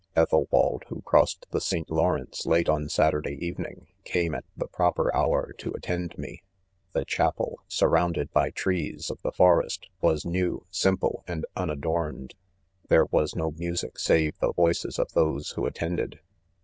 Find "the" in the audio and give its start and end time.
1.51-1.61, 4.57-4.65, 6.93-7.05, 9.21-9.31, 14.39-14.53